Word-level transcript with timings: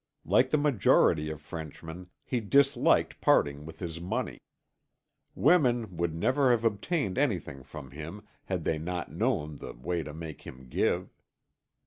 Like 0.25 0.49
the 0.49 0.57
majority 0.57 1.29
of 1.29 1.39
Frenchmen, 1.41 2.09
he 2.25 2.39
disliked 2.39 3.21
parting 3.21 3.67
with 3.67 3.77
his 3.77 4.01
money. 4.01 4.39
Women 5.35 5.95
would 5.95 6.15
never 6.15 6.49
have 6.49 6.65
obtained 6.65 7.19
anything 7.19 7.61
from 7.61 7.91
him 7.91 8.23
had 8.45 8.63
they 8.63 8.79
not 8.79 9.11
known 9.11 9.59
the 9.59 9.73
way 9.73 10.01
to 10.01 10.11
make 10.11 10.41
him 10.41 10.65
give. 10.69 11.13